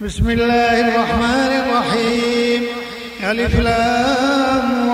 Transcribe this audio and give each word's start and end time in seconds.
بسم 0.00 0.30
الله 0.30 0.80
الرحمن 0.80 1.52
الرحيم. 1.62 2.62
ألف 3.30 3.60
لام 3.60 4.90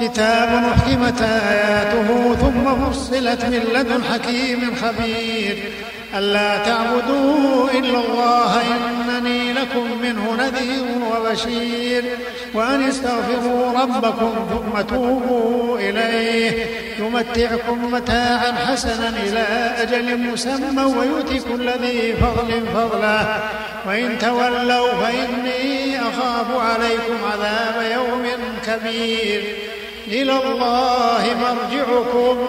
كتاب 0.00 0.64
أحكمت 0.64 1.22
آياته 1.22 2.34
ثم 2.34 2.84
فصلت 2.84 3.44
من 3.44 3.62
لدن 3.74 4.04
حكيم 4.04 4.74
خبير. 4.82 5.56
ألا 6.18 6.58
تعبدوا 6.58 7.70
إلا 7.70 7.98
الله 7.98 8.60
إنني 8.60 9.52
لكم 9.52 10.00
منه 10.02 10.36
نذير 10.38 10.84
وبشير. 11.12 12.04
وأن 12.54 12.82
استغفروا 12.82 13.80
ربكم 13.82 14.32
ثم 14.50 14.80
توبوا 14.80 15.78
إليه. 15.78 16.66
يمتعكم 16.98 17.92
متاعا 17.92 18.52
حسنا 18.52 19.08
إلى 19.08 19.74
أجل 19.82 20.18
مسمى 20.18 20.84
ويؤتي 20.84 21.38
كل 21.38 21.70
ذي 21.70 22.12
فضل 22.12 22.66
فضله. 22.74 23.40
وإن 23.88 24.18
تولوا 24.18 24.88
فإني 24.92 26.00
أخاف 26.00 26.46
عليكم 26.60 27.16
عذاب 27.32 27.92
يوم 27.92 28.26
كبير. 28.66 29.44
إلى 30.08 30.32
الله 30.32 31.22
مرجعكم. 31.40 32.48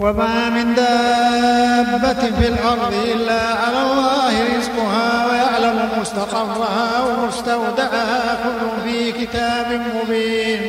وما 0.00 0.50
من 0.50 0.74
دابة 0.74 2.30
في 2.40 2.48
الأرض 2.48 2.94
إلا 3.14 3.40
على 3.40 3.82
الله 3.82 4.32
رزقها 4.58 5.26
ويعلم 5.26 5.88
مستقرها 6.00 7.04
ومستودعها 7.04 8.38
كل 8.44 8.90
في 8.90 9.12
كتاب 9.12 9.80
مبين. 9.94 10.60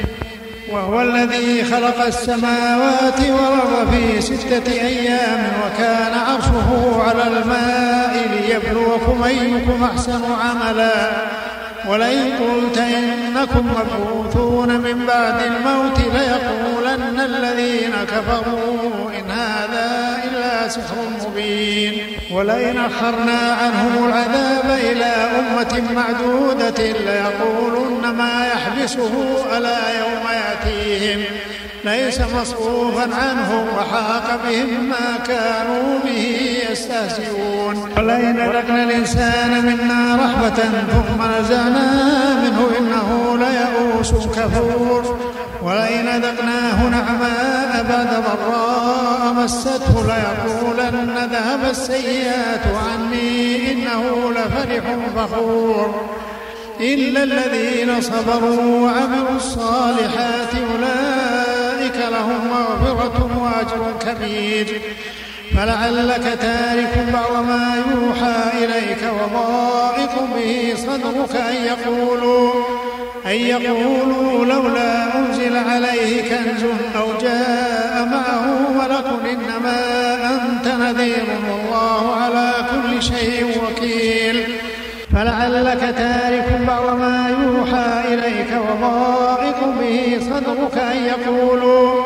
وهو 0.71 1.02
الذي 1.02 1.63
خلق 1.63 2.05
السماوات 2.05 3.19
والأرض 3.19 3.91
في 3.91 4.21
ستة 4.21 4.71
أيام 4.71 5.52
وكان 5.65 6.13
عرشه 6.13 7.02
على 7.07 7.27
الماء 7.27 8.29
ليبلوكم 8.31 9.23
أيكم 9.23 9.83
أحسن 9.83 10.21
عملا. 10.41 11.11
ولئن 11.87 12.31
قلت 12.31 12.77
إنكم 12.77 13.71
مبعوثون 13.71 14.67
من 14.67 15.05
بعد 15.07 15.35
الموت 15.41 15.99
ليقولن 15.99 17.19
الذين 17.19 17.91
كفروا 18.07 18.50
ولئن 22.42 22.78
أخرنا 22.78 23.58
عنهم 23.61 24.06
العذاب 24.09 24.80
إلى 24.84 25.06
أمة 25.39 25.81
معدودة 25.95 26.83
ليقولن 26.83 28.17
ما 28.17 28.48
يحبسه 28.48 29.11
ألا 29.58 30.00
يوم 30.00 30.23
يأتيهم. 30.33 31.23
ليس 31.86 32.22
مصروفا 32.22 33.02
عنهم 33.02 33.66
وحاق 33.78 34.39
بهم 34.48 34.89
ما 34.89 35.25
كانوا 35.28 36.00
به 36.06 36.50
يستهزئون. 36.72 37.89
ولئن 37.98 38.39
أذقنا 38.39 38.83
الإنسان 38.83 39.66
منا 39.66 40.16
رحمة 40.16 40.59
ثم 40.92 41.39
نزعنا 41.39 41.89
منه 42.44 42.70
إنه 42.80 43.38
ليئوس 43.38 44.11
كفور. 44.11 45.20
ولئن 45.62 46.08
أذقناه 46.08 46.90
نعماء 46.90 47.86
بعد 47.90 48.23
ضراء 48.23 49.34
مسته 49.34 50.06
ليقولن 50.06 51.30
ذهب 51.31 51.70
السيئات 51.70 52.61
عني 52.88 53.71
إنه 53.71 54.32
لفرح 54.32 54.83
فخور 55.16 56.10
إلا 56.80 57.23
الذين 57.23 58.02
صبروا 58.02 58.82
وعملوا 58.82 59.36
الصالحات 59.36 60.54
أولئك 60.73 61.98
لهم 62.11 62.39
مغفرة 62.48 63.39
وأجر 63.42 63.94
كبير 64.00 64.82
فلعلك 65.58 66.23
تارك 66.42 67.05
بعض 67.14 67.44
ما 67.44 67.83
يوحى 67.92 68.66
إليك 68.66 69.04
وضائق 69.14 70.11
به 70.36 70.73
صدرك 70.76 71.36
أن 71.36 71.55
يقولوا 71.55 72.80
أن 73.31 73.36
يقولوا 73.36 74.45
لولا 74.45 75.17
أنزل 75.17 75.58
عليه 75.58 76.21
كنز 76.21 76.64
أو 76.95 77.08
جاء 77.21 78.05
معه 78.11 78.71
ملك 78.71 79.05
إنما 79.31 79.77
أنت 80.36 80.67
نذير 80.67 81.25
والله 81.52 82.15
على 82.15 82.53
كل 82.71 83.03
شيء 83.03 83.61
وكيل. 83.64 84.43
فلعلك 85.14 85.95
تارك 85.97 86.61
بعض 86.67 86.97
ما 86.99 87.36
يوحى 87.43 88.14
إليك 88.14 88.47
وضائق 88.70 89.59
به 89.80 90.20
صدرك 90.21 90.77
أن 90.77 90.97
يقولوا 91.05 92.03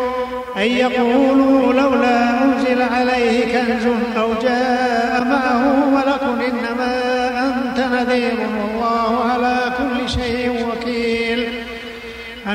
أن 0.57 0.61
يقولوا 0.61 1.73
لولا 1.73 2.43
أنزل 2.43 2.81
عليه 2.81 3.45
كنز 3.45 3.85
أو 4.17 4.33
جاء 4.41 5.23
معه 5.23 5.85
ملك 5.89 6.21
إنما 6.47 6.93
أنت 7.47 7.79
نذير 7.79 8.33
والله 8.39 9.23
على 9.31 9.57
كل 9.77 10.09
شيء 10.09 10.44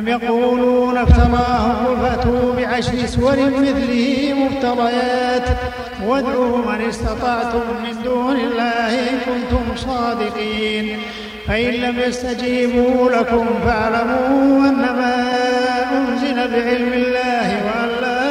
أم 0.00 0.08
يقولون 0.08 0.98
افتراه 0.98 1.72
قل 1.86 1.96
فأتوا 2.02 2.54
بعشر 2.56 3.06
سور 3.06 3.36
مثله 3.36 4.34
مفتريات؟ 4.34 5.48
وادعوا 6.06 6.58
من 6.58 6.80
استطعتم 6.88 7.60
من 7.84 8.02
دون 8.04 8.36
الله 8.36 8.88
إن 8.88 9.18
كنتم 9.26 9.76
صادقين. 9.76 10.98
فإن 11.48 11.70
لم 11.70 11.98
يستجيبوا 12.06 13.10
لكم 13.10 13.46
فاعلموا 13.66 14.68
أنما 14.68 15.14
أنزل 15.92 16.36
بعلم 16.36 16.92
الله 16.92 17.48
وأن 17.66 17.90
لا 18.02 18.22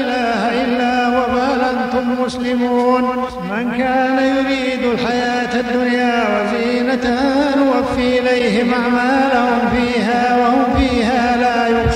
إله 0.00 0.62
إلا 0.64 1.06
هو 1.06 1.22
فهل 1.22 1.60
أنتم 1.60 2.22
مسلمون؟ 2.24 3.02
من 3.50 3.72
كان 3.78 4.18
يريد 4.36 4.82
الحياة 4.92 5.60
الدنيا 5.60 6.24
وزينتها 6.30 7.56
نوفي 7.56 8.18
إليهم 8.18 8.74
أعمالهم 8.74 9.60
فيها 9.74 10.36
وهم 10.36 10.63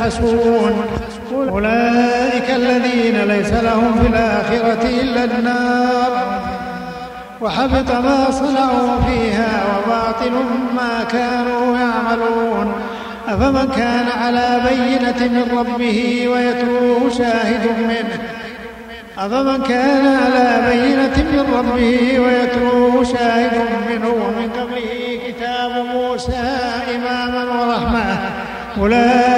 يبخسون 0.09 0.87
أولئك 1.49 2.51
الذين 2.51 3.17
ليس 3.29 3.53
لهم 3.53 3.95
في 4.01 4.07
الآخرة 4.07 4.89
إلا 5.03 5.25
النار. 5.25 6.41
وحبط 7.41 7.91
ما 7.91 8.31
صنعوا 8.31 9.01
فيها 9.07 9.63
وباطل 9.67 10.33
ما 10.77 11.05
كانوا 11.13 11.77
يعملون. 11.77 12.73
أفمن 13.29 13.69
كان 13.77 14.07
على 14.23 14.61
بينة 14.69 15.33
من 15.33 15.59
ربه 15.59 16.29
ويتلوه 16.29 17.11
شاهد 17.19 17.67
منه؟ 17.79 18.19
أفمن 19.19 19.63
كان 19.63 20.07
على 20.07 20.63
بينة 20.71 21.17
من 21.33 21.55
ربه 21.59 22.21
ويتلوه 22.21 23.05
شاهد 23.05 23.69
منه؟ 23.91 24.09
ومن 24.09 24.51
قبله 24.57 25.21
كتاب 25.29 25.87
موسى 25.95 26.59
إماما 26.97 27.45
ورحمة. 27.45 28.19
أولئك 28.79 29.38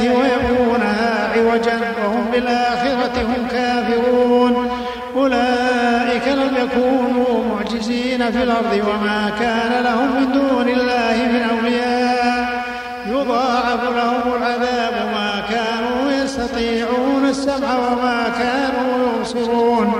عوجا 1.41 1.79
وهم 2.03 2.25
بالآخرة 2.31 3.21
هم 3.21 3.47
كافرون. 3.51 4.69
أولئك 5.15 6.27
لم 6.27 6.55
يكونوا 6.57 7.43
معجزين 7.55 8.31
في 8.31 8.43
الأرض 8.43 8.73
وما 8.73 9.31
كان 9.39 9.83
لهم 9.83 10.15
من 10.15 10.31
دون 10.31 10.69
الله 10.69 11.15
من 11.33 11.57
أولياء. 11.57 12.61
يضاعف 13.07 13.83
لهم 13.83 14.33
العذاب 14.37 14.93
ما 15.13 15.43
كانوا 15.49 16.11
يستطيعون 16.23 17.25
السمع 17.29 17.75
وما 17.75 18.23
كانوا 18.39 19.19
يبصرون. 19.19 19.93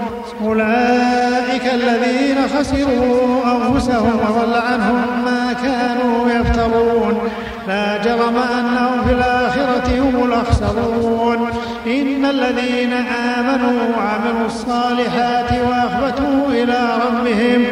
أولئك 0.45 1.73
الذين 1.73 2.37
خسروا 2.57 3.43
أنفسهم 3.45 4.19
وضل 4.19 4.53
عنهم 4.53 5.25
ما 5.25 5.53
كانوا 5.53 6.29
يفترون. 6.29 7.20
لا 7.67 7.97
جرم 7.97 8.37
أنهم 8.37 9.03
في 9.07 9.13
الآخرة 9.13 9.99
هم 9.99 10.23
الأخسرون. 10.23 11.49
إن 11.85 12.25
الذين 12.25 12.93
آمنوا 13.37 13.97
وعملوا 13.97 14.45
الصالحات 14.45 15.51
وأخبتوا 15.67 16.47
إلى 16.49 16.79
ربهم 17.05 17.65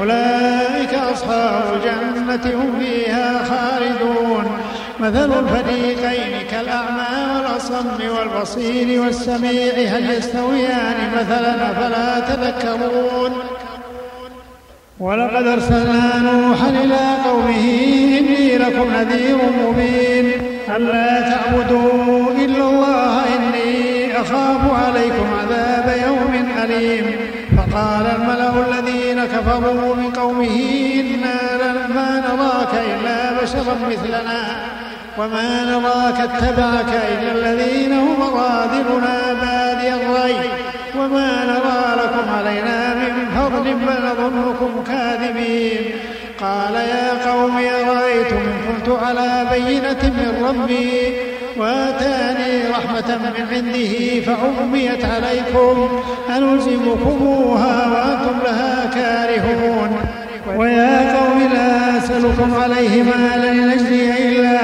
أولئك 0.00 0.94
أصحاب 1.12 1.62
الجنة 1.74 2.54
هم 2.54 2.80
فيها 2.80 3.44
خالدون. 3.44 4.44
مثل 5.00 5.32
الفريقين 5.38 6.46
كالأعمى 6.50 7.36
والأصم 7.36 7.86
والبصير 8.18 9.00
والسميع 9.00 9.72
هل 9.72 10.10
يستويان؟ 10.10 10.96
مثلا 11.16 11.70
أفلا 11.70 12.20
تذكرون؟ 12.20 13.32
ولقد 15.00 15.46
أرسلنا 15.46 16.18
نوحا 16.18 16.68
إلى 16.68 16.98
قومه 17.24 17.64
إني 18.18 18.58
لكم 18.58 18.90
نذير 18.94 19.36
مبين 19.64 20.32
ألا 20.76 21.20
تعبدوا 21.20 22.30
إلا 22.44 22.64
الله 22.68 23.22
إني 23.36 24.20
أخاف 24.20 24.60
عليكم 24.86 25.26
عذاب 25.40 25.96
يوم 26.06 26.46
أليم 26.64 27.16
فقال 27.56 28.06
الملأ 28.06 28.52
الذين 28.68 29.24
كفروا 29.24 29.94
من 29.94 30.10
قومه 30.10 30.60
إنا 30.94 31.38
ما 31.94 32.22
نراك 32.28 32.68
إلا 32.74 33.42
بشرا 33.42 33.76
مثلنا 33.90 34.56
وما 35.18 35.64
نراك 35.64 36.20
اتبعك 36.20 37.00
إلا 37.12 37.32
الذين 37.32 37.92
هم 37.92 38.22
أرادلنا 38.22 39.32
بادي 39.40 39.94
الري 39.94 40.50
وما 40.98 41.44
نرى 41.44 41.82
لكم 42.02 42.26
علينا 42.38 42.94
من 42.94 43.14
فضل 43.36 43.64
بل 43.74 43.94
نظنكم 44.08 44.84
كاذبين. 44.86 45.84
قال 46.40 46.74
يا 46.74 47.30
قوم 47.30 47.56
أرأيتم 47.56 48.36
إن 48.36 48.58
كنت 48.66 48.88
على 49.02 49.46
بينة 49.52 50.02
من 50.18 50.44
ربي؟ 50.48 50.90
وآتاني 51.56 52.68
رحمة 52.70 53.18
من 53.18 53.32
عنده 53.52 54.20
فعميت 54.26 55.04
عليكم. 55.04 56.02
أنلزمكموها 56.36 57.86
وأنتم 57.92 58.36
لها 58.44 58.90
كارهون. 58.94 59.96
ويا 60.56 61.16
قوم 61.16 61.38
لا 61.54 61.98
أسألكم 61.98 62.54
عليه 62.62 63.02
مالا 63.02 63.52
لنجزي 63.52 64.28
إلا 64.28 64.55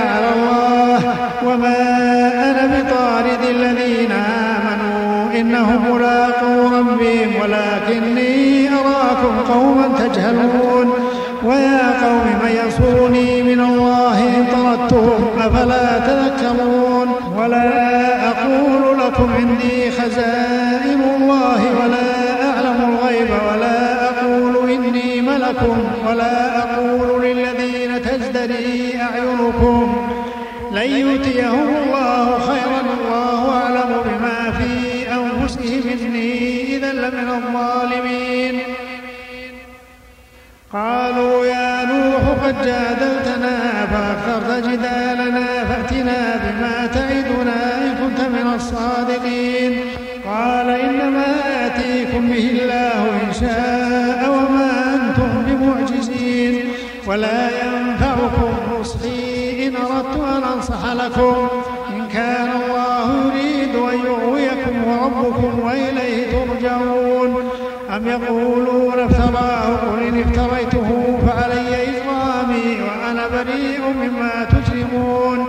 إنهم 5.62 5.94
ملاقو 5.94 6.76
ربهم 6.76 7.30
ولكني 7.40 8.68
أراكم 8.68 9.52
قوما 9.52 9.88
تجهلون. 9.98 10.92
ويا 11.44 12.06
قوم 12.06 12.26
من 12.42 12.50
ينصرني 12.64 13.42
من 13.42 13.60
الله 13.60 14.18
إن 14.18 14.44
طردتهم 14.52 15.28
أفلا 15.38 15.98
تذكرون. 15.98 17.08
ولا 17.38 18.28
أقول 18.28 18.98
لكم 18.98 19.30
عندي 19.38 19.90
خزائن 19.90 21.00
الله 21.16 21.60
ولا 21.80 22.10
أعلم 22.50 22.78
الغيب 22.90 23.28
ولا 23.48 24.04
أقول 24.08 24.70
إني 24.70 25.20
ملك 25.20 25.62
ولا 26.08 26.58
أقول 26.58 27.24
للذين 27.24 28.02
تزدري 28.02 29.00
أعينكم. 29.00 30.08
لن 30.72 30.90
يؤتيهم 30.90 31.68
الله 31.82 32.38
خيرا 32.38 32.82
لكم 61.04 61.48
إن 61.90 62.08
كان 62.08 62.48
الله 62.62 63.06
يريد 63.26 63.74
أن 63.76 63.98
يغويكم 64.06 64.84
وربكم 64.86 65.60
وإليه 65.64 66.26
ترجعون. 66.32 67.50
أم 67.96 68.08
يقولون 68.08 68.98
افتراه 68.98 69.76
قل 69.76 70.02
إن 70.02 70.20
افتريته 70.20 71.18
فعلي 71.26 71.68
إجرامي 71.82 72.68
وأنا 72.82 73.28
بريء 73.28 73.80
مما 74.02 74.34
تجرمون 74.44 75.46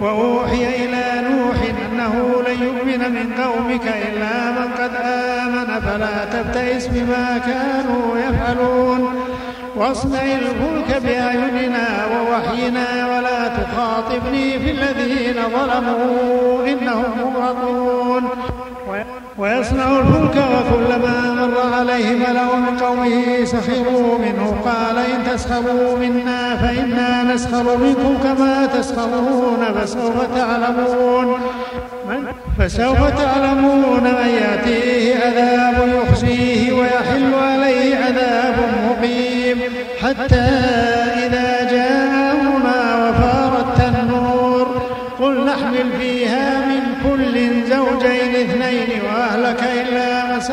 وأوحي 0.00 0.84
إلى 0.84 1.28
نوح 1.28 1.56
أنه 1.92 2.42
لن 2.48 2.62
يؤمن 2.62 3.12
من 3.12 3.32
قومك 3.42 3.86
إلا 4.08 4.50
من 4.50 4.68
قد 4.78 4.90
آمن. 5.04 5.80
فلا 5.80 6.24
تبتئس 6.24 6.86
بما 6.86 7.38
كانوا 7.38 8.18
يفعلون. 8.18 9.14
واصنع 9.76 10.22
الفلك 10.22 11.02
بأعيننا 11.02 12.06
ووحينا 12.12 12.86
تخاطبني 13.72 14.58
في 14.58 14.70
الذين 14.70 15.34
ظلموا 15.34 16.66
إنهم 16.66 17.34
مغرقون. 17.34 18.28
ويصنع 19.38 19.98
الفلك 19.98 20.36
وكلما 20.36 21.34
مر 21.34 21.76
عليه 21.76 22.10
ملأ 22.16 22.56
من 22.56 22.78
قومه 22.78 23.44
سخروا 23.44 24.18
منه. 24.18 24.56
قال 24.64 24.98
إن 24.98 25.34
تسخروا 25.34 25.98
منا 25.98 26.56
فإنا 26.56 27.34
نسخر 27.34 27.76
منكم 27.76 28.18
كما 28.22 28.66
تسخرون 28.66 29.64
فسوف 29.74 30.16
تعلمون. 30.36 31.26
من 32.08 32.26
فسوف 32.58 33.22
تعلمون 33.22 34.04
من 34.04 34.28
يأتيه 34.28 35.14
عذاب 35.16 35.88
يخزيه 35.88 36.72
ويحل 36.72 37.34
عليه 37.34 37.96
عذاب 37.96 38.56
مقيم. 38.90 39.58
حتى 40.02 40.89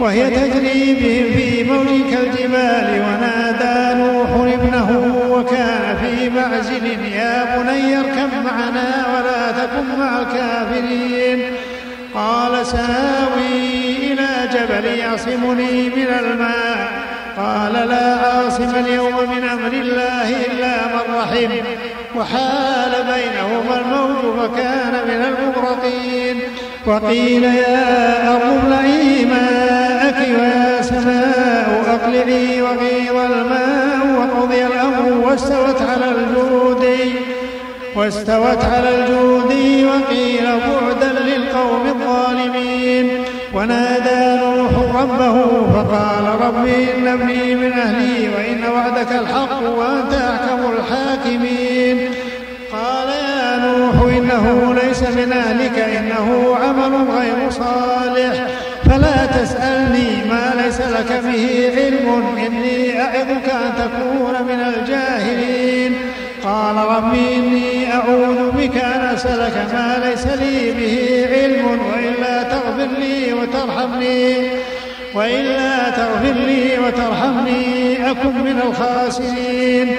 وهي 0.00 0.30
تجري 0.30 0.94
بهم 0.94 1.32
في 1.32 1.64
موج 1.64 2.14
كالجبال 2.14 3.02
ونادى 3.06 4.00
نوح 4.00 4.30
ابنه 4.52 5.18
وكان 5.30 5.96
في 6.02 6.30
معزل 6.30 6.86
يا 7.12 7.56
بني 7.56 7.98
اركب 7.98 8.30
معنا 8.44 9.06
ولا 9.14 9.52
تكن 9.52 9.98
مع 9.98 10.20
الكافرين. 10.20 11.52
قال 12.14 12.66
ساوي 12.66 13.96
إلى 14.02 14.28
جبل 14.52 14.84
يعصمني 14.98 15.88
من 15.88 16.06
الماء. 16.20 16.90
قال 17.36 17.72
لا 17.88 18.14
عاصم 18.14 18.74
اليوم 18.74 19.14
من 19.36 19.44
أمر 19.44 19.72
الله 19.72 20.46
إلا 20.46 20.86
من 20.86 21.14
رحم. 21.14 21.50
وحال 22.16 22.90
بينهما 22.90 23.80
الموج 23.80 24.38
فكان 24.38 24.92
من 25.08 25.24
المغرقين. 25.24 26.40
وقيل 26.86 27.44
يا 27.44 28.32
أرض 28.36 28.42
ابلعي 28.64 29.24
ماءك 29.24 30.18
ويا 30.38 30.82
سماء 30.82 31.82
أقلعي 31.94 32.62
وغيض 32.62 33.16
الماء 33.16 34.00
وقضي 34.18 34.66
الأمر 34.66 35.26
واستوت 35.26 35.82
على 35.82 36.10
الجود. 36.10 36.84
واستوت 37.96 38.64
على 38.64 38.88
الجود 38.88 39.52
وقيل 39.90 40.46
بعدا 40.46 41.12
للقوم 41.20 41.86
الظالمين. 41.86 43.24
ونادى 43.54 44.40
نوح 44.44 45.02
ربه 45.02 45.36
فقال 45.74 46.24
رب 46.40 46.66
إن 46.66 47.08
ابني 47.08 47.54
من 47.54 47.72
أهلي 47.72 48.28
وإن 48.28 48.64
وعدك 48.74 49.12
الحق 49.12 49.62
وأنت 49.78 50.12
أحكم 50.14 50.60
الحاكمين. 50.76 51.71
إنه 54.32 54.74
ليس 54.74 55.02
من 55.02 55.32
أهلك 55.32 55.78
إنه 55.78 56.56
عمل 56.56 57.10
غير 57.10 57.50
صالح. 57.50 58.46
فلا 58.84 59.26
تسألني 59.26 60.24
ما 60.30 60.62
ليس 60.64 60.80
لك 60.80 61.22
به 61.24 61.72
علم 61.76 62.36
إني 62.46 63.00
أعظك 63.00 63.48
أن 63.48 63.72
تكون 63.78 64.34
من 64.48 64.60
الجاهلين. 64.60 65.94
قال 66.44 66.76
رب 66.76 67.14
إني 67.14 67.92
أعوذ 67.94 68.50
بك 68.50 68.76
أن 68.76 69.00
أسألك 69.14 69.56
ما 69.72 70.02
ليس 70.04 70.26
لي 70.26 70.72
به 70.72 71.26
علم 71.32 71.66
وإلا 71.66 72.42
تغفر 72.42 72.88
لي 72.98 73.32
وترحمني 73.32 74.36
وإلا 75.14 75.90
تغفر 75.90 76.32
لي 76.32 76.78
وترحمني 76.78 78.10
أكن 78.10 78.44
من 78.44 78.60
الخاسرين. 78.66 79.96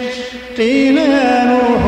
قيل 0.58 0.98
يا 0.98 1.44
نوح 1.44 1.83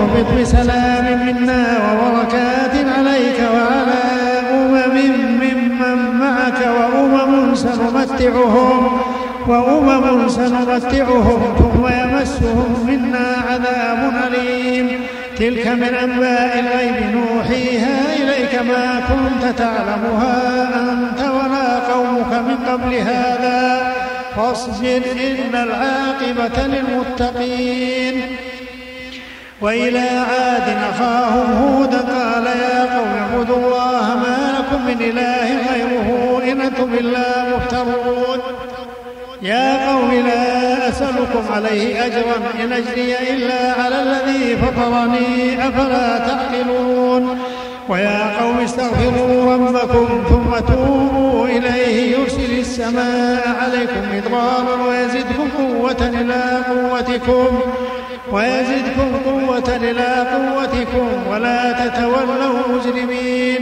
سنمتعهم 8.25 9.01
وأمم 9.47 10.29
سنمتعهم 10.29 11.55
ثم 11.59 11.87
يمسهم 11.87 12.85
منا 12.87 13.35
عذاب 13.49 14.13
أليم. 14.27 15.01
تلك 15.37 15.67
من 15.67 15.83
أنباء 15.83 16.59
الغيب 16.59 17.15
نوحيها 17.15 17.97
إليك 18.15 18.55
ما 18.55 19.01
كنت 19.09 19.57
تعلمها 19.57 20.69
أنت 20.91 21.19
ولا 21.19 21.93
قومك 21.93 22.33
من 22.33 22.57
قبل 22.67 22.93
هذا. 22.93 23.93
فاصبر 24.35 25.01
إن 25.21 25.55
العاقبة 25.55 26.67
للمتقين. 26.67 28.21
وإلى 29.61 29.99
عاد 29.99 30.77
أخاهم 30.91 31.51
هودا 31.63 31.97
قال 31.97 32.45
يا 32.45 32.97
قوم 32.97 33.07
اعبدوا 33.17 33.55
الله 33.55 34.15
ما 34.15 34.34
لكم 34.75 34.87
من 34.87 35.01
إله 35.01 35.47
غيره 35.73 36.41
إن 36.51 36.61
أنتم 36.61 36.93
إلا 36.93 37.55
مفترون. 37.55 38.39
يا 39.41 39.89
قوم 39.89 40.11
لا 40.11 40.89
أسألكم 40.89 41.43
عليه 41.55 42.05
أجرا 42.05 42.37
إن 42.63 42.73
أجري 42.73 43.15
إلا 43.29 43.83
على 43.83 44.03
الذي 44.03 44.57
فطرني 44.57 45.67
أفلا 45.67 46.17
تعقلون. 46.17 47.39
ويا 47.89 48.41
قوم 48.41 48.57
استغفروا 48.59 49.53
ربكم 49.53 50.23
ثم 50.29 50.73
توبوا 50.73 51.47
إليه 51.47 52.17
يرسل 52.17 52.59
السماء 52.59 53.55
عليكم 53.61 54.01
مدرارا 54.13 54.87
ويزدكم 54.87 55.49
قوة 55.57 56.09
إلى 56.21 56.63
قوتكم 56.69 57.59
ويزدكم 58.31 59.11
قوة 59.25 59.75
إلى 59.75 60.27
قوتكم 60.33 61.07
ولا 61.31 61.71
تتولوا 61.71 62.59
مجرمين. 62.73 63.61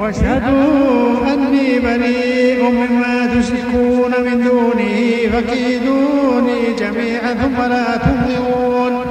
واشهدوا 0.00 1.34
أني 1.34 1.78
بريء 1.78 2.70
مما 2.70 3.26
تشركون 3.26 4.12
من 4.24 4.44
دونه 4.44 4.98
فكيدوني 5.32 6.60
جميعا 6.78 7.34
ثم 7.34 7.62
لا 7.62 7.96
تنظرون. 7.96 9.04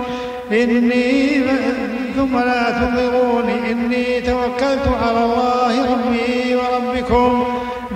إني 0.52 1.42
ثم 2.16 2.38
لا 2.40 2.72
تنظروني 2.72 3.72
إني 3.72 4.22
توكلت 4.22 4.88
على 5.04 5.24
الله 5.26 5.74
ربي 5.94 6.56
وربكم. 6.56 7.44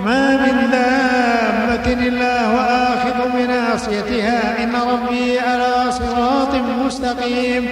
ما 0.06 0.36
من 0.36 0.70
دابة 0.70 2.06
إلا 2.08 2.48
وآخذ 2.48 3.18
بناصيتها. 3.34 4.64
إن 4.64 4.72
ربي 4.74 5.38
على 5.38 5.92
صراط 5.92 6.54
مستقيم. 6.84 7.68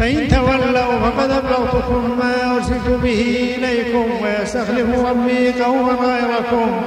فإن 0.00 0.28
تولوا 0.28 0.98
فقد 0.98 1.30
أبلغتكم 1.30 2.18
ما 2.18 2.56
أرسلت 2.56 2.88
به 3.02 3.54
إليكم 3.58 4.06
ويستخلف 4.22 5.04
ربي 5.08 5.52
قوما 5.62 5.92
غيركم 5.92 6.80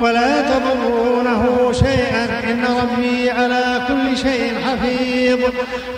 ولا 0.00 0.42
تضرونه 0.42 1.72
شيئا 1.72 2.24
إن 2.50 2.64
ربي 2.64 3.30
على 3.30 3.80
كل 3.88 4.16
شيء 4.16 4.52
حفيظ 4.64 5.38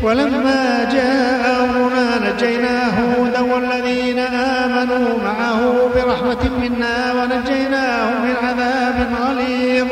ولما 0.03 0.89
جاء 0.93 1.65
أمرنا 1.65 2.33
نجينا 2.33 3.01
هودا 3.01 3.41
والذين 3.41 4.19
آمنوا 4.19 5.19
معه 5.25 5.91
برحمة 5.95 6.51
منا 6.61 7.13
ونجيناهم 7.13 8.23
من 8.23 8.35
عذاب 8.43 9.09
غليظ 9.23 9.89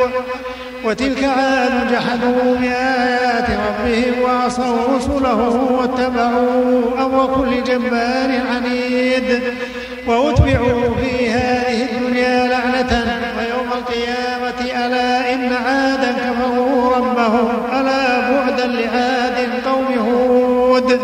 وتلك 0.85 1.25
عاد 1.25 1.93
جحدوا 1.93 2.57
بآيات 2.61 3.47
ربهم 3.51 4.23
وعصوا 4.23 4.97
رسله 4.97 5.69
واتبعوا 5.79 7.07
أمر 7.07 7.35
كل 7.37 7.65
جبار 7.65 8.41
عنيد 8.51 9.43
وأتبعوا 10.07 10.95
في 10.95 11.31
هذه 11.31 11.83
الدنيا 11.83 12.47
لعنة 12.49 13.21
ويوم 13.39 13.69
القيامة 13.73 14.87
ألا 14.87 15.35
إن 15.35 15.53
عادا 15.53 16.13
كفروا 16.13 16.97
ربهم 16.97 17.49
ألا 17.73 18.31
بعدا 18.31 18.67
لعاد 18.67 19.49
قوم 19.67 19.99
هود 20.09 21.01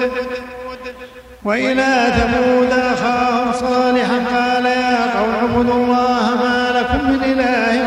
وإلى 1.44 2.12
ثمود 2.16 2.72
أخاهم 2.72 3.52
صالحا 3.52 4.18
قال 4.34 4.66
يا 4.66 5.18
قوم 5.18 5.30
اعبدوا 5.40 5.74
الله 5.74 6.34
ما 6.42 6.72
لكم 6.78 7.10
من 7.10 7.22
إله 7.24 7.79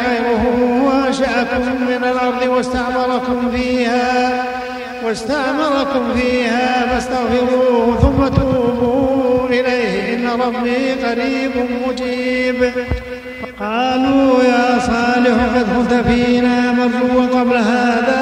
وأنشأكم 1.43 1.85
من 1.85 2.03
الأرض 2.03 2.47
واستعمركم 2.47 3.51
فيها 3.55 4.45
واستعمركم 5.05 6.13
فيها 6.15 6.85
فاستغفروه 6.88 8.00
ثم 8.01 8.27
توبوا 8.27 9.50
إليه. 9.50 10.15
إن 10.15 10.27
ربي 10.41 10.91
قريب 10.91 11.51
مجيب. 11.88 12.71
قالوا 13.59 14.43
يا 14.43 14.79
صالح 14.79 15.38
قد 15.55 15.65
كنت 15.77 15.93
فينا 16.07 16.71
مرجوا 16.71 17.39
قبل 17.39 17.57
هذا 17.57 18.21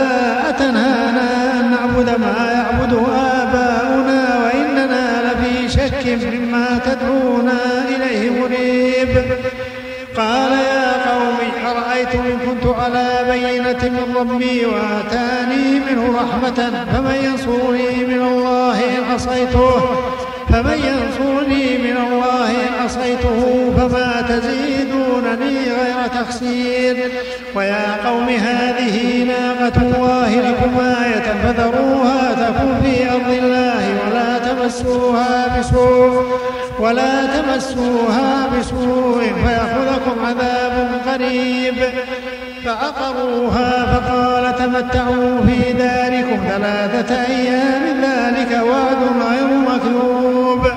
أتنهانا 0.50 1.60
أن 1.60 1.72
نعبد 1.72 2.10
ما 2.20 2.52
يعبد 2.54 2.94
آباؤنا 2.94 4.40
وإننا 4.44 5.22
لفي 5.26 5.70
شك 5.70 6.08
مما 6.08 6.80
تدعونا 6.86 7.60
إليه 7.96 8.30
مريب. 8.30 9.24
قال 10.18 10.51
كنت 12.64 12.76
على 12.80 13.26
بينة 13.32 13.90
من 13.90 14.16
ربي 14.18 14.66
وآتاني 14.66 15.80
منه 15.80 16.18
رحمة 16.18 16.86
فمن 16.94 17.16
ينصرني 17.24 18.06
من 18.06 18.22
الله 18.22 18.74
إن 18.74 19.14
عصيته 19.14 19.82
فمن 20.50 20.78
ينصرني 20.90 21.78
من 21.78 21.98
الله 21.98 22.50
إن 22.50 22.84
عصيته 22.84 23.74
فما 23.78 24.22
تزيدونني 24.30 25.58
غير 25.60 26.08
تخسير. 26.14 27.12
ويا 27.56 28.08
قوم 28.08 28.28
هذه 28.30 29.24
ناقة 29.24 29.82
الله 29.82 30.36
لكم 30.36 30.80
آية 30.80 31.28
فذروها 31.44 32.34
تكن 32.34 32.82
في 32.84 33.12
أرض 33.12 33.30
الله 33.44 33.84
ولا 34.08 34.38
تمسوها 34.40 35.60
بسوء 35.60 36.40
ولا 36.80 37.26
تمسوها 37.26 38.50
بسوء 38.60 39.24
فيأخذكم 39.46 40.26
عذاب 40.26 41.02
قريب. 41.08 41.76
فعقروها 42.72 43.86
فقال 43.86 44.56
تمتعوا 44.56 45.42
في 45.46 45.74
داركم 45.74 46.40
ثلاثة 46.50 47.16
أيام 47.26 47.84
ذلك 48.02 48.52
وعد 48.52 49.02
غير 49.30 49.48
مكذوب. 49.58 50.68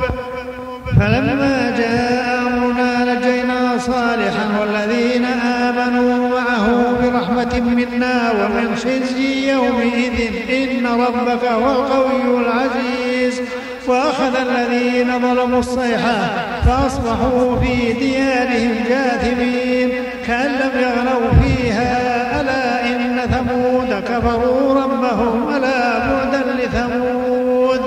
فلما 1.01 1.75
جاء 1.79 2.43
أمرنا 2.47 3.15
نجينا 3.15 3.79
صالحا 3.79 4.61
والذين 4.61 5.25
آمنوا 5.45 6.29
معه 6.29 6.67
برحمة 7.03 7.61
منا 7.61 8.33
ومن 8.33 8.77
خزي 8.77 9.51
يومئذ 9.53 10.19
إن 10.51 10.87
ربك 10.87 11.45
هو 11.45 11.73
القوي 11.73 12.41
العزيز. 12.41 13.41
وأخذ 13.87 14.37
الذين 14.37 15.21
ظلموا 15.21 15.59
الصيحة 15.59 16.31
فأصبحوا 16.67 17.61
في 17.61 17.93
ديارهم 17.93 18.75
جاثمين. 18.89 19.91
كأن 20.27 20.51
لم 20.51 20.73
يغنوا 20.81 21.31
فيها 21.43 22.41
ألا 22.41 22.87
إن 22.87 23.21
ثمود 23.31 24.03
كفروا 24.09 24.75
ربهم 24.83 25.57
ألا 25.57 25.99
بعدا 25.99 26.43
لثمود. 26.59 27.81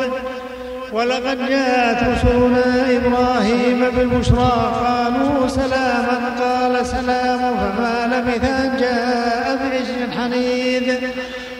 ولقد 0.93 1.37
جاءت 1.49 2.03
رسلنا 2.03 2.97
إبراهيم 2.97 3.85
بالبشرى 3.97 4.51
قالوا 4.85 5.47
سلاما 5.47 6.17
قال 6.39 6.85
سلام 6.85 7.39
فما 7.39 7.95
لبث 8.11 8.43
أن 8.49 8.77
جاء 8.79 9.59
بعجل 9.61 10.11
حنيذ. 10.17 10.87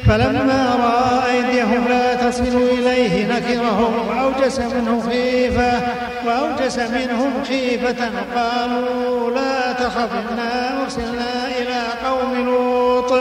فلما 0.08 0.76
رأى 0.84 1.32
أيديهم 1.32 1.88
لا 1.90 2.16
تصل 2.16 2.58
إليه 2.72 3.28
نكرهم 3.28 3.94
وأوجس 4.10 4.60
منهم 4.60 5.10
خيفة 5.10 5.82
وأوجس 6.26 6.80
منهم 6.80 7.44
خيفة 7.48 8.10
قالوا 8.36 9.32
لا 9.32 9.74
تخف 9.74 10.10
إنا 10.32 10.84
أرسلنا 10.84 11.48
إلى 11.60 11.82
قوم 12.06 12.46
لوط 12.46 13.12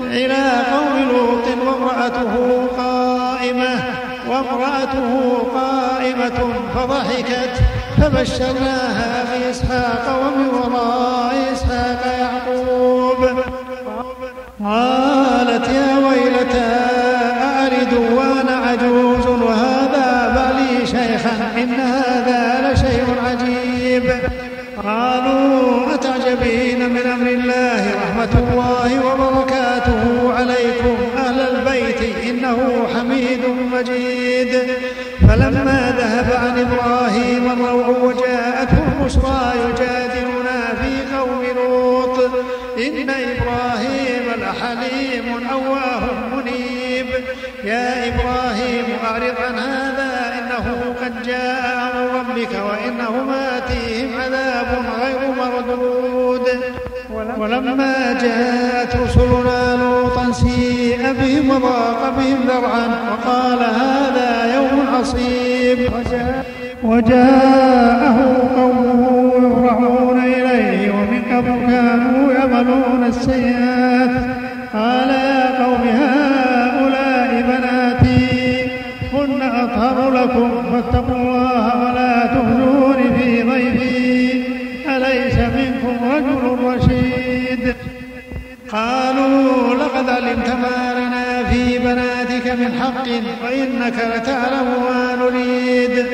إلى 0.00 0.52
قوم 0.72 1.08
لوط 1.10 1.66
وامرأته 1.66 2.66
قائمة 2.76 3.84
وامرأته 4.28 5.38
قائمة 5.54 6.54
فضحكت 6.74 7.54
فبشرناها 8.02 9.24
بإسحاق 9.24 10.20
ومن 10.20 10.48
وراء 10.48 11.52
إسحاق 11.52 12.02
يعقوب. 12.20 13.40
أألد 16.54 17.92
وأنا 18.12 18.56
عجوز؟ 18.56 19.26
وهذا 19.26 20.32
بعلي 20.36 20.86
شيخا 20.86 21.62
إن 21.62 21.74
هذا 21.80 22.72
لشيء 22.72 23.04
عجيب. 23.26 24.04
قالوا 24.84 25.94
أتعجبين 25.94 26.90
من 26.90 27.06
أمر 27.14 27.26
الله؟ 27.26 27.82
رحمة 28.02 28.34
الله 28.38 28.90
وبركاته 29.06 30.34
عليكم 30.34 30.96
أهل 31.18 31.40
البيت 31.40 32.00
إنه 32.28 32.86
حميد 32.94 33.40
مجيد. 33.72 34.62
فلما 35.28 35.94
ذهب 35.98 36.28
عن 36.42 36.58
إبراهيم 36.58 37.52
الروع 37.52 37.88
وجاءته 37.88 38.78
البشرى 39.00 39.52
يجادلنا 39.64 39.95
ولما 57.38 58.18
جاءت 58.22 58.96
رسلنا 58.96 59.76
لوطا 59.82 60.32
سيء 60.32 61.02
بهم 61.20 61.50
وضاق 61.50 62.14
بهم 62.18 62.38
ذرعا 62.48 62.86
وقال 63.10 63.58
هذا 63.58 64.54
يوم 64.56 64.78
عصيب. 64.94 65.78
وجاءه 66.82 68.16
قومه 68.56 69.32
يفرحون 69.36 70.18
إليه 70.24 70.90
ومن 70.90 71.22
قبل 71.32 71.66
كانوا 71.70 72.32
يعملون 72.32 73.04
السيئات. 73.08 74.14
قال 74.74 75.10
يا 75.10 75.64
قوم 75.64 75.84
هؤلاء 75.88 77.30
بناتي 77.48 78.70
هن 79.12 79.42
أطهر 79.42 80.10
لكم 80.10 80.50
فاتقوا 80.72 81.16
الله 81.16 81.64
ولا 81.84 82.26
تخزون 82.26 83.00
في 83.18 83.42
ضيفي. 83.42 83.95
أليس 85.16 85.38
منكم 85.58 85.96
رجل 86.12 86.42
رشيد. 86.64 87.74
قالوا 88.72 89.74
لقد 89.74 90.08
علمت 90.08 90.48
ما 90.48 90.94
لنا 90.98 91.50
في 91.50 91.78
بناتك 91.78 92.46
من 92.60 92.70
حق 92.80 93.08
وإنك 93.44 93.94
لتعلم 94.14 94.68
ما 94.88 95.16
نريد. 95.20 96.06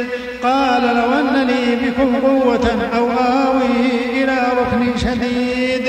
قال 0.43 0.83
لو 0.83 1.09
أن 1.21 1.47
لي 1.47 1.65
بكم 1.83 2.17
قوة 2.27 2.67
أو 2.97 3.07
آوي 3.11 4.23
إلى 4.23 4.39
ركن 4.59 4.99
شديد. 4.99 5.87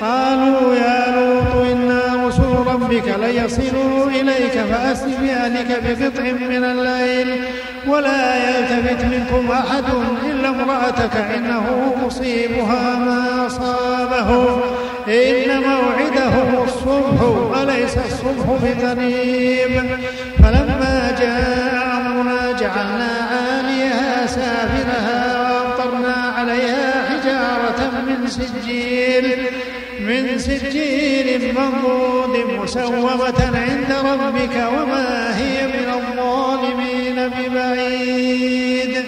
قالوا 0.00 0.74
يا 0.74 0.98
لوط 1.16 1.66
إنا 1.72 1.91
ربك 2.72 3.08
لن 3.08 3.44
يصلوا 3.44 4.10
إليك 4.10 4.52
فأسر 4.52 5.06
بأهلك 5.22 5.82
بقطع 5.84 6.22
من 6.22 6.64
الليل 6.64 7.44
ولا 7.86 8.36
يلتفت 8.36 9.04
منكم 9.04 9.50
أحد 9.50 9.84
إلا 10.30 10.48
امرأتك 10.48 11.16
إنه 11.36 11.94
مصيبها 12.06 12.96
ما 12.98 13.46
أصابه. 13.46 14.60
إن 15.08 15.60
موعدهم 15.60 16.64
الصبح 16.64 17.18
أليس 17.62 17.96
الصبح 17.96 18.46
بقريب. 18.62 19.98
فلما 20.42 21.16
جاء 21.20 21.96
أمرنا 21.96 22.52
جعلنا 22.60 23.12
عاليها 23.32 24.26
سافلها 24.26 25.50
وأمطرنا 25.52 26.14
عليها 26.38 26.92
حجارة 27.08 27.90
من 28.06 28.26
سجيل. 28.26 29.51
من 30.02 30.38
سجيل 30.38 31.54
منضود 31.54 32.36
مسومة 32.62 33.40
عند 33.54 33.92
ربك 34.04 34.56
وما 34.76 35.38
هي 35.38 35.66
من 35.66 35.88
الظالمين 35.94 37.28
ببعيد. 37.28 39.04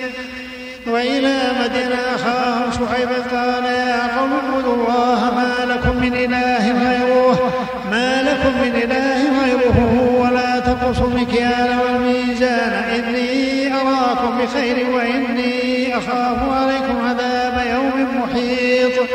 وإلى 0.87 1.39
مدين 1.61 1.93
أخاهم 2.15 2.71
شعيبا 2.73 3.19
قال 3.33 3.65
يا 3.65 4.19
قوم 4.19 4.33
اعبدوا 4.33 4.75
الله 4.75 5.21
ما 5.35 5.55
لكم 5.73 5.97
من 5.97 6.15
إله 6.15 6.65
غيره 6.89 7.53
ما 7.91 8.23
لكم 8.23 8.61
من 8.63 8.73
إله 8.85 9.21
غيره 9.45 9.79
ولا 10.21 10.59
تقصوا 10.59 11.07
المكيال 11.07 11.79
والميزان. 11.81 12.73
إني 12.73 13.75
أراكم 13.75 14.39
بخير 14.39 14.91
وإني 14.91 15.99
أخاف 15.99 16.39
عليكم 16.53 16.97
عذاب 17.09 17.67
يوم 17.75 18.09
محيط. 18.23 19.09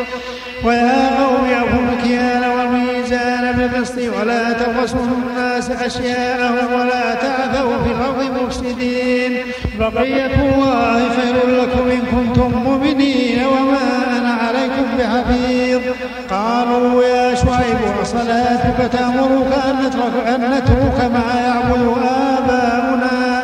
ويا 0.63 1.17
قوم 1.19 1.45
أوفوا 1.61 1.79
المكيال 1.79 2.43
والميزان 2.57 3.51
بالقسط 3.57 3.97
ولا 3.97 4.53
تبخسوا 4.53 4.99
الناس 4.99 5.71
أشياءهم 5.71 6.73
ولا 6.73 7.13
تعثوا 7.13 7.83
في 7.83 7.91
الأرض 7.91 8.43
مفسدين. 8.43 9.37
بقية 9.79 10.25
الله 10.25 11.09
خير 11.09 11.35
لكم 11.61 11.89
إن 11.91 12.01
كنتم 12.11 12.51
مؤمنين 12.63 13.39
وما 13.45 14.17
أنا 14.17 14.33
عليكم 14.33 14.85
بحفيظ. 14.99 15.81
قالوا 16.29 17.03
يا 17.03 17.35
شعيب 17.35 17.79
وصلاتك 18.01 18.91
تأمرك 18.91 19.51
أن 19.69 19.75
نترك, 19.85 20.27
أن 20.27 20.41
نترك 20.51 21.11
ما 21.13 21.27
يعبد 21.47 21.97
آباؤنا 22.37 23.43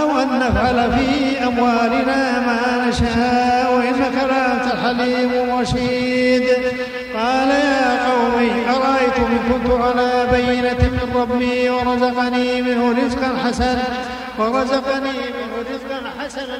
أو 0.00 0.22
أن 0.22 0.38
نفعل 0.38 0.92
في 0.92 1.08
أموالنا 1.46 2.40
ما 2.46 2.88
نشاء. 2.88 3.53
وإنك 3.76 4.16
لأنت 4.30 4.66
الحليم 4.74 5.30
الرشيد. 5.32 6.44
قال 7.16 7.48
يا 7.48 8.08
قوم 8.08 8.34
أرأيتم 8.68 9.24
إن 9.24 9.42
كنت 9.52 9.82
على 9.82 10.26
بينة 10.32 10.90
من 10.90 11.12
ربي 11.14 11.70
ورزقني 11.70 12.62
منه 12.62 12.82
رزقا 12.92 13.30
حسنا 13.44 13.84
ورزقني 14.38 15.16
منه 15.36 15.54
رزقا 15.70 16.00
حسنا 16.18 16.58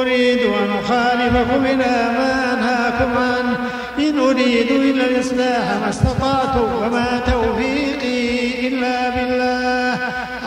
أريد 0.00 0.38
أن 0.38 0.70
أخالفكم 0.84 1.64
إلى 1.64 1.94
ما 2.18 2.52
أنهاكم 2.52 3.10
عنه. 3.18 3.58
إن 3.98 4.18
أريد 4.18 4.70
إلا 4.70 5.04
الإصلاح 5.06 5.66
ما 5.82 5.88
استطعت 5.88 6.56
وما 6.56 7.20
توفيقي 7.26 8.68
إلا 8.68 9.08
بالله. 9.08 9.98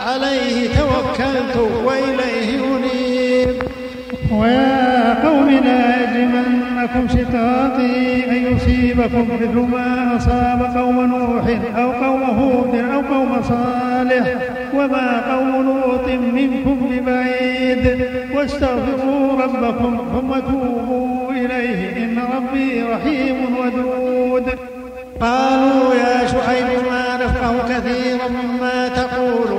عليه 0.06 0.68
توكلت 0.68 1.56
وإليه 1.84 2.64
أنيب. 2.64 3.09
ويا 4.32 5.28
قوم 5.28 5.50
لا 5.50 5.82
يجرمنكم 6.02 7.08
شقاقي 7.08 8.30
أن 8.30 8.56
يصيبكم 8.56 9.28
مثل 9.40 9.56
ما 9.72 10.16
أصاب 10.16 10.76
قوم 10.76 11.00
نوح 11.04 11.44
أو 11.76 11.92
قوم 11.92 12.22
هود 12.22 12.74
أو 12.94 13.00
قوم 13.14 13.42
صالح. 13.42 14.26
وما 14.74 15.34
قوم 15.34 15.52
لوط 15.66 16.08
منكم 16.34 16.76
ببعيد. 16.90 18.06
واستغفروا 18.34 19.42
ربكم 19.42 19.98
ثم 20.12 20.40
توبوا 20.40 21.32
إليه. 21.32 22.04
إن 22.04 22.18
ربي 22.36 22.82
رحيم 22.82 23.36
ودود. 23.56 24.46
قالوا 25.20 25.94
يا 25.94 26.26
شعيب 26.26 26.66
ما 26.90 27.24
نفقه 27.24 27.54
كثيرا 27.68 28.28
مما 28.28 28.88
تقول. 28.88 29.49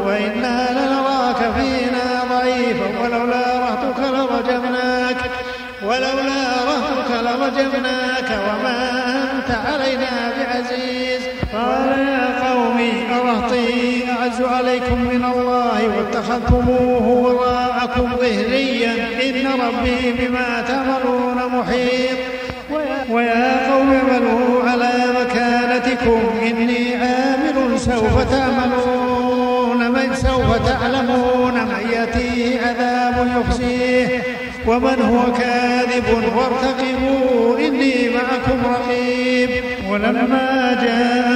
لرجمناك 7.61 8.29
وما 8.47 8.79
أنت 9.31 9.51
علينا 9.65 10.31
بعزيز. 10.37 11.21
قال 11.53 11.99
يا 11.99 12.49
قوم 12.49 12.79
أرهطي 13.11 14.03
أعز 14.11 14.41
عليكم 14.41 15.01
من 15.01 15.25
الله 15.35 15.79
واتخذتموه 15.97 17.07
وراءكم 17.07 18.09
ظهريا. 18.21 18.93
إن 19.23 19.47
ربي 19.47 20.01
بما 20.19 20.63
تعملون 20.67 21.59
محيط. 21.59 22.17
ويا 23.09 23.71
قوم 23.71 23.93
اعملوا 23.93 24.69
على 24.69 24.93
مكانتكم. 25.21 26.21
إني 26.47 26.95
عامل 26.95 27.79
سوف 27.79 28.15
تعملون. 28.31 29.91
من 29.91 30.15
سوف 30.15 30.49
تعلمون 30.67 31.53
من 31.53 31.89
يأتيه 31.93 32.61
عذاب 32.61 33.15
يخزيه 33.37 33.90
ومن 34.67 35.01
هو 35.01 35.33
كاذب 35.33 36.03
وارتقبوا 36.35 37.59
إني 37.59 38.09
معكم 38.09 38.59
رقيب. 38.65 39.49
ولما 39.89 40.77
جاء 40.81 41.31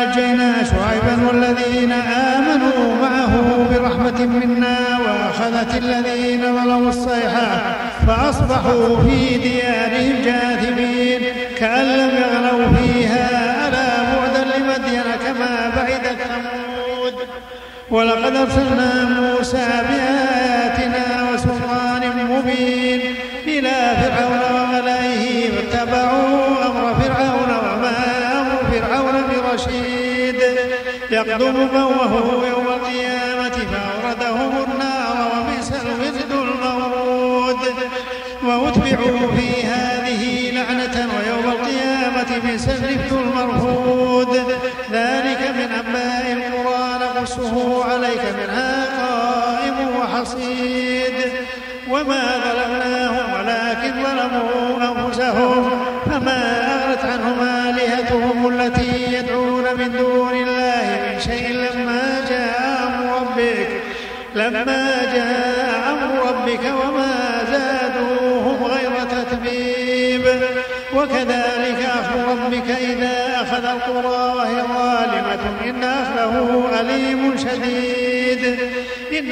نجينا 0.00 0.52
شعيبا 0.70 1.28
والذين 1.28 1.92
آمنوا 1.92 2.94
معه 3.02 3.66
برحمة 3.70 4.26
منا 4.26 4.78
وأخذت 5.04 5.76
الذين 5.78 6.42
ظلموا 6.42 6.88
الصيحة 6.88 7.76
فأصبحوا 8.06 8.96
في 8.96 9.38
ديارهم 9.38 10.16
جاثمين. 10.24 11.20
كأن 11.58 11.84
لم 11.84 12.10
يغنوا 12.16 12.76
فيها 12.76 13.68
ألا 13.68 13.88
بعدا 14.12 14.58
لمدين 14.58 15.02
كما 15.24 15.70
بعدت 15.76 16.18
ثمود 16.22 17.14
ولقد 17.90 18.36
أرسلنا 18.36 19.04
موسى 19.20 19.66
بآياتنا 19.88 21.23
مبين 22.54 23.14
إلى 23.46 23.96
فرعون 24.00 24.42
وملئه 24.54 25.50
فاتبعوا 25.50 26.66
أمر 26.66 26.94
فرعون 26.94 27.50
وما 27.50 27.96
أمر 28.40 28.58
فرعون 28.72 29.22
برشيد. 29.28 30.40
يقدم 31.10 31.68
قومه 31.68 32.46
يوم 32.48 32.66
القيامة 32.66 33.56
فأوردهم 33.72 34.52
النار 34.64 35.16
وبئس 35.32 35.72
الورد 35.72 36.30
المورود. 36.32 37.62
وأتبعوا 38.44 39.32
في 39.36 39.66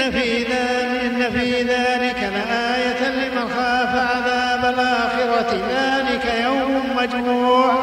إن 0.02 0.10
في 0.10 0.42
ذلك 0.42 0.92
إن 1.04 1.30
في 1.40 1.62
ذلك 1.62 2.32
لآية 2.34 3.10
لمن 3.10 3.48
خاف 3.56 3.88
عذاب 3.88 4.74
الآخرة. 4.74 5.56
ذلك 5.70 6.24
يوم 6.44 6.82
مجموع 6.96 7.74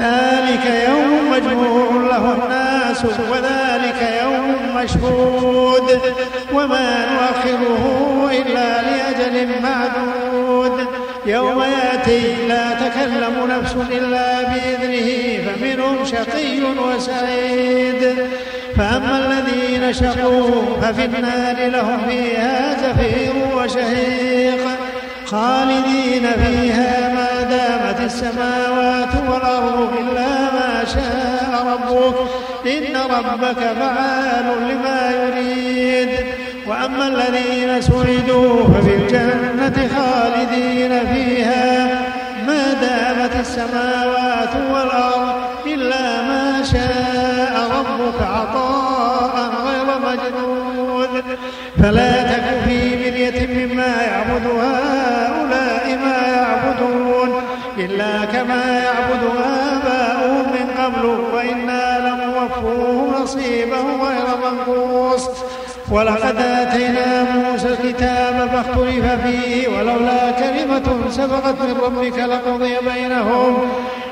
ذلك 0.00 0.88
يوم 0.88 1.30
مجموع 1.30 1.90
له 2.10 2.32
الناس 2.32 3.04
وذلك 3.04 4.20
يوم 4.22 4.76
مشهود. 4.76 6.00
وما 6.52 7.06
نؤخره 7.12 7.84
إلا 8.32 8.82
لأجل 8.82 9.48
معدود. 9.62 10.86
يوم 11.26 11.62
يأتي 11.62 12.46
لا 12.48 12.72
تكلم 12.72 13.50
نفس 13.50 13.74
إلا 13.90 14.42
بإذنه 14.42 15.38
فمنهم 15.44 16.04
شقي 16.04 16.60
وسعيد. 16.62 18.28
فأما 18.80 19.18
الذين 19.18 19.92
شقوا 19.92 20.80
ففي 20.82 21.04
النار 21.04 21.70
لهم 21.70 21.98
فيها 22.08 22.76
زفير 22.82 23.32
وشهيق 23.56 24.60
خالدين 25.26 26.26
فيها 26.44 27.14
ما 27.14 27.42
دامت 27.42 28.00
السماوات 28.00 29.08
والأرض 29.28 29.92
إلا 29.98 30.28
ما 30.28 30.84
شاء 30.94 31.66
ربك. 31.66 32.14
إن 32.66 32.96
ربك 32.96 33.58
فعال 33.58 34.44
لما 34.70 35.12
يريد. 35.22 36.08
وأما 36.66 37.08
الذين 37.08 37.80
سعدوا 37.80 38.64
ففي 38.64 38.94
الجنة 38.94 39.88
خالدين 39.96 40.92
فيها 41.14 41.88
ما 42.46 42.72
دامت 42.72 43.36
السماوات 43.40 44.54
والأرض 44.72 45.29
ربك 47.80 48.22
عطاء 48.22 49.34
غير 49.66 49.88
مجنون. 50.06 51.22
فلا 51.82 52.22
تك 52.22 52.46
في 52.64 52.78
مرية 52.96 53.38
مما 53.46 54.02
يعبد 54.02 54.46
هؤلاء 54.46 55.98
ما 56.04 56.18
يعبدون. 56.36 57.30
إلا 57.78 58.24
كما 58.24 58.62
يعبد 58.84 59.22
آباؤهم 59.72 60.46
من 60.52 60.66
قبل 60.78 61.04
وإنا 61.34 61.84
لموفوهم 62.08 63.22
نصيبهم 63.22 64.02
غير 64.02 64.28
منقوص. 64.44 65.24
ولقد 65.90 66.36
آتينا 66.36 67.08
موسى 67.34 67.68
الكتاب 67.68 67.99
فاختلف 68.62 69.06
فيه 69.24 69.68
ولولا 69.68 70.30
كلمة 70.30 71.10
سبقت 71.10 71.54
من 71.60 71.76
ربك 71.84 72.18
لقضي 72.18 72.74
بينهم. 72.94 73.68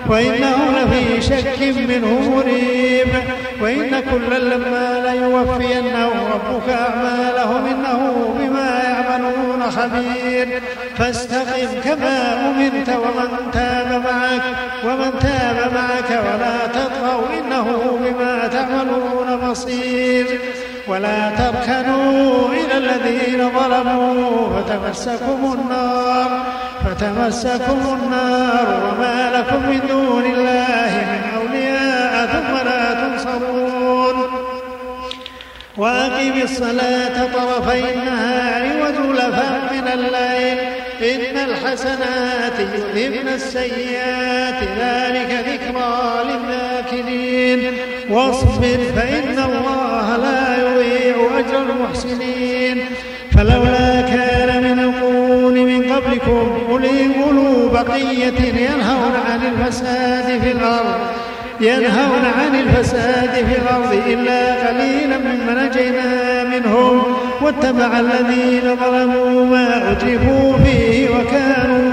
وإنهم 0.09 0.75
لفي 0.77 1.23
شك 1.23 1.59
منه 1.89 2.31
مريب 2.37 3.09
وإن 3.63 3.91
كلا 4.11 4.39
لما 4.39 5.07
ليوفينهم 5.07 6.11
ربك 6.35 6.69
أعمالهم 6.69 7.67
إنه 7.67 8.01
بما 8.39 8.83
يعملون 8.85 9.71
خبير. 9.71 10.63
فاستقم 10.99 11.81
كما 11.85 12.17
أمرت 12.51 12.89
ومن 12.89 13.51
تاب 13.53 14.03
معك 14.05 14.43
ومن 14.85 15.11
تاب 15.21 15.73
معك 15.75 16.11
ولا 16.11 16.67
تطغوا 16.67 17.27
إنه 17.39 17.99
بما 18.05 18.47
تعملون 18.47 19.51
بصير. 19.51 20.27
ولا 20.89 21.31
تركنوا 21.31 22.49
إلى 22.49 22.79
الذين 22.79 23.51
ظلموا. 23.51 24.18
فتمسكم 24.89 25.59
النار 25.61 26.31
فتمسكم 26.85 27.99
النار 28.03 28.67
وما 28.85 29.31
لكم 29.35 29.69
من 29.69 29.81
دون 29.89 30.25
الله 30.25 30.91
من 31.11 31.23
أولياء 31.37 32.27
ثم 32.27 32.69
لا 32.69 32.95
تنصرون. 32.95 34.17
وأقم 35.77 36.43
الصلاة 36.43 37.27
طرفي 37.35 37.95
النهار 37.95 38.63
وزلفا 38.83 39.49
من 39.73 39.89
الليل 39.93 40.59
إن 41.03 41.37
الحسنات 41.51 42.57
يذهبن 42.59 43.29
السيئات 43.29 44.61
ذلك 44.81 45.31
ذكرى 45.49 46.25
للذاكرين. 46.29 47.73
واصبر 48.11 48.79
فإن 48.97 49.39
الله 49.39 50.17
لا 50.17 50.57
يضيع 50.63 51.39
أجر 51.39 51.63
المحسنين. 51.63 52.85
فلولا 53.37 53.88
من 56.29 56.49
قبلكم 56.49 56.71
أولي 56.71 57.25
أولو 57.25 57.69
بقية 57.69 58.41
ينهون 58.57 59.13
عن 59.31 59.41
الفساد 59.53 60.41
في 60.43 60.51
الأرض. 60.53 61.01
ينهون 61.61 62.25
عن 62.39 62.55
الفساد 62.55 63.31
في 63.31 63.59
الأرض 63.59 63.93
إلا 64.07 64.69
قليلا 64.69 65.19
ممن 65.19 65.57
نجينا 65.65 66.45
منهم. 66.45 67.03
واتبع 67.43 68.01
الذين 68.01 68.77
ظلموا 68.77 69.45
ما 69.45 69.93
أترفوا 69.93 70.57
فيه 70.65 71.09
وكانوا 71.11 71.93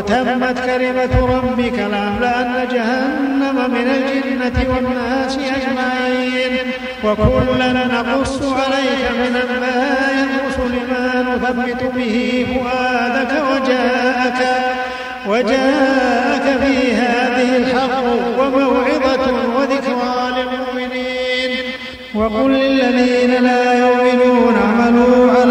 وتمت 0.00 0.58
كلمة 0.66 1.14
ربك 1.36 1.78
لأملأن 1.78 2.68
جهنم 2.72 3.70
من 3.70 3.86
الجنة 3.96 4.74
والناس 4.74 5.38
أجمعين. 5.38 6.56
وكلا 7.04 7.72
نقص 7.72 8.42
عليك 8.42 9.02
من 9.20 9.36
أنباء 9.36 10.26
الرسل 10.26 10.74
ما 10.90 11.06
نثبت 11.28 11.82
به 11.96 12.46
فؤادك 12.50 13.32
وجاءك. 13.50 14.40
وجاءك 15.26 16.46
في 16.62 16.92
هذه 16.92 17.56
الحق 17.56 18.04
وموعظة 18.38 19.26
وذكرى 19.56 20.16
للمؤمنين. 20.36 21.64
وقل 22.14 22.50
للذين 22.50 23.42
لا 23.42 23.64
يؤمنون 23.78 24.54
اعملوا 24.56 25.32
على 25.32 25.49